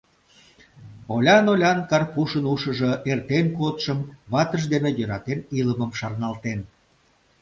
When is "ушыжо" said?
2.53-2.91